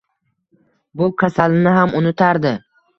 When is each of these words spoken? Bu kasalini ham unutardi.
Bu 1.03 1.11
kasalini 1.25 1.77
ham 1.79 1.97
unutardi. 2.03 2.59